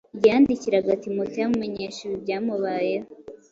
[0.15, 3.09] Igihe yandikiraga Timoteyo amumenyesha ibi byamubayeho,